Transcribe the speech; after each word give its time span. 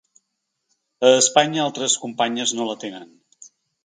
A 1.09 1.11
Espanya 1.17 1.61
altres 1.65 1.97
companyes 2.05 2.55
no 2.61 2.67
la 2.71 2.77
tenen. 2.85 3.05